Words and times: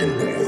in 0.00 0.16
there. 0.16 0.39